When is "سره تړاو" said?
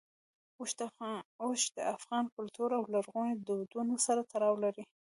4.05-4.55